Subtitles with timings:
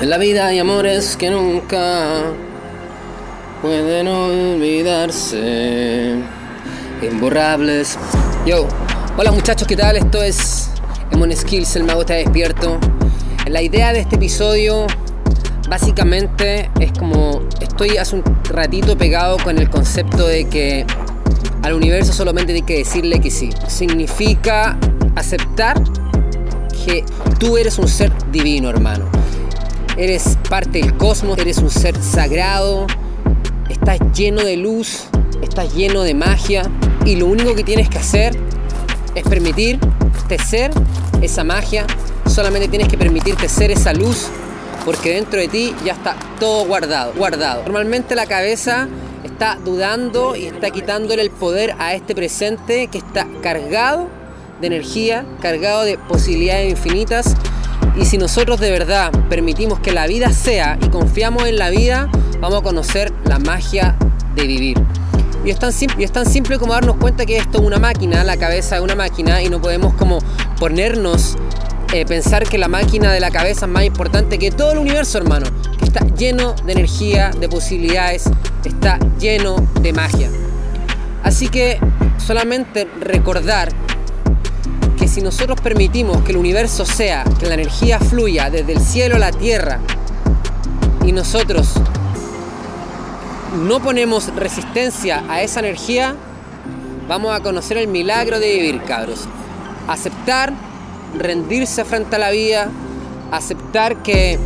[0.00, 2.24] En la vida hay amores que nunca
[3.60, 6.16] pueden olvidarse,
[7.02, 7.96] imborrables.
[8.44, 8.66] Yo,
[9.16, 9.96] hola muchachos, ¿qué tal?
[9.96, 10.70] Esto es
[11.12, 12.80] Emon Skills, el mago está despierto.
[13.46, 14.88] La idea de este episodio
[15.68, 20.84] básicamente es como estoy hace un ratito pegado con el concepto de que
[21.62, 23.50] al universo solamente hay que decirle que sí.
[23.68, 24.76] Significa
[25.14, 25.80] aceptar
[26.84, 27.04] que
[27.38, 29.22] tú eres un ser divino, hermano
[29.96, 32.86] eres parte del cosmos, eres un ser sagrado,
[33.68, 35.04] estás lleno de luz,
[35.42, 36.62] estás lleno de magia.
[37.04, 38.38] Y lo único que tienes que hacer
[39.14, 40.70] es permitirte ser
[41.20, 41.86] esa magia,
[42.26, 44.28] solamente tienes que permitirte ser esa luz
[44.84, 47.62] porque dentro de ti ya está todo guardado, guardado.
[47.62, 48.88] Normalmente la cabeza
[49.24, 54.08] está dudando y está quitándole el poder a este presente que está cargado
[54.60, 57.36] de energía, cargado de posibilidades infinitas
[57.96, 62.10] y si nosotros de verdad permitimos que la vida sea y confiamos en la vida,
[62.40, 63.96] vamos a conocer la magia
[64.34, 64.82] de vivir.
[65.44, 68.82] Y es tan simple, como darnos cuenta que esto es una máquina, la cabeza es
[68.82, 70.18] una máquina y no podemos como
[70.58, 71.36] ponernos
[71.92, 75.18] eh, pensar que la máquina de la cabeza es más importante que todo el universo,
[75.18, 75.46] hermano.
[75.78, 78.30] Que está lleno de energía, de posibilidades,
[78.64, 80.30] está lleno de magia.
[81.24, 81.78] Así que
[82.18, 83.70] solamente recordar
[85.12, 89.18] si nosotros permitimos que el universo sea, que la energía fluya desde el cielo a
[89.18, 89.78] la tierra
[91.04, 91.74] y nosotros
[93.62, 96.16] no ponemos resistencia a esa energía,
[97.08, 99.28] vamos a conocer el milagro de vivir, cabros.
[99.86, 100.54] Aceptar,
[101.18, 102.70] rendirse frente a la vida,
[103.32, 104.38] aceptar que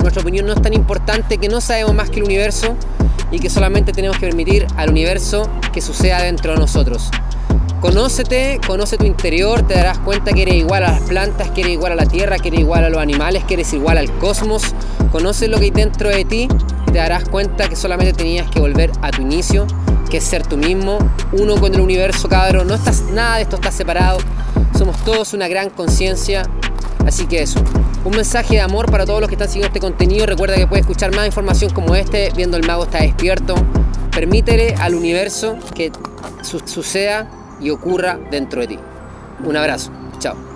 [0.00, 2.74] nuestra opinión no es tan importante, que no sabemos más que el universo
[3.30, 7.08] y que solamente tenemos que permitir al universo que suceda dentro de nosotros.
[7.80, 11.74] Conócete, conoce tu interior, te darás cuenta que eres igual a las plantas, que eres
[11.74, 14.62] igual a la tierra, que eres igual a los animales, que eres igual al cosmos.
[15.12, 16.48] Conoce lo que hay dentro de ti
[16.96, 19.66] te darás cuenta que solamente tenías que volver a tu inicio,
[20.08, 20.98] que es ser tú mismo,
[21.32, 22.68] uno con el universo, cabrón.
[22.68, 24.16] No estás, nada de esto está separado.
[24.78, 26.44] Somos todos una gran conciencia.
[27.06, 27.60] Así que eso.
[28.04, 30.24] Un mensaje de amor para todos los que están siguiendo este contenido.
[30.24, 33.54] Recuerda que puedes escuchar más información como este viendo El Mago está despierto.
[34.10, 35.92] Permítele al universo que
[36.64, 37.28] suceda
[37.60, 38.78] y ocurra dentro de ti.
[39.44, 39.90] Un abrazo.
[40.18, 40.55] Chao.